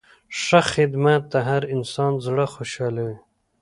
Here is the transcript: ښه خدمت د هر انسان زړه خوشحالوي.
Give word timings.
ښه 0.41 0.59
خدمت 0.73 1.21
د 1.33 1.35
هر 1.49 1.61
انسان 1.75 2.13
زړه 2.25 2.45
خوشحالوي. 2.53 3.17